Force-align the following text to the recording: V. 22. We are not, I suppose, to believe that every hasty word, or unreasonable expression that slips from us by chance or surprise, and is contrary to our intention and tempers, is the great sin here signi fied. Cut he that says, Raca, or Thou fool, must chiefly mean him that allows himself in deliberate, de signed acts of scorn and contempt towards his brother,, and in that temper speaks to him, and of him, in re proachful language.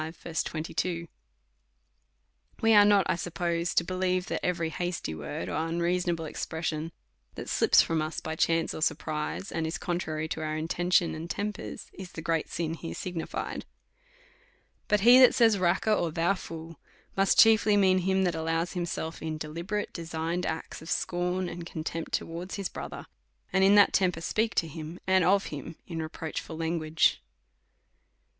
V. 0.03 0.33
22. 0.33 1.07
We 2.59 2.73
are 2.73 2.83
not, 2.83 3.05
I 3.07 3.15
suppose, 3.15 3.75
to 3.75 3.83
believe 3.83 4.25
that 4.29 4.43
every 4.43 4.69
hasty 4.69 5.13
word, 5.13 5.47
or 5.47 5.67
unreasonable 5.67 6.25
expression 6.25 6.91
that 7.35 7.47
slips 7.47 7.83
from 7.83 8.01
us 8.01 8.19
by 8.19 8.35
chance 8.35 8.73
or 8.73 8.81
surprise, 8.81 9.51
and 9.51 9.67
is 9.67 9.77
contrary 9.77 10.27
to 10.29 10.41
our 10.41 10.57
intention 10.57 11.13
and 11.13 11.29
tempers, 11.29 11.91
is 11.93 12.13
the 12.13 12.23
great 12.23 12.49
sin 12.49 12.73
here 12.73 12.95
signi 12.95 13.27
fied. 13.29 13.63
Cut 14.89 15.01
he 15.01 15.19
that 15.19 15.35
says, 15.35 15.59
Raca, 15.59 15.93
or 15.93 16.11
Thou 16.11 16.33
fool, 16.33 16.79
must 17.15 17.37
chiefly 17.37 17.77
mean 17.77 17.99
him 17.99 18.23
that 18.23 18.33
allows 18.33 18.73
himself 18.73 19.21
in 19.21 19.37
deliberate, 19.37 19.93
de 19.93 20.03
signed 20.07 20.47
acts 20.47 20.81
of 20.81 20.89
scorn 20.89 21.47
and 21.47 21.63
contempt 21.63 22.11
towards 22.11 22.55
his 22.55 22.69
brother,, 22.69 23.05
and 23.53 23.63
in 23.63 23.75
that 23.75 23.93
temper 23.93 24.21
speaks 24.21 24.59
to 24.61 24.67
him, 24.67 24.99
and 25.05 25.23
of 25.23 25.45
him, 25.53 25.75
in 25.85 26.01
re 26.01 26.09
proachful 26.09 26.57
language. 26.59 27.21